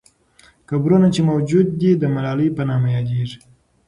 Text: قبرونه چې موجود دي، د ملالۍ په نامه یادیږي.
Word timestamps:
قبرونه 0.69 1.07
چې 1.15 1.21
موجود 1.29 1.67
دي، 1.79 1.91
د 1.97 2.03
ملالۍ 2.15 2.49
په 2.57 2.63
نامه 2.69 2.87
یادیږي. 2.97 3.37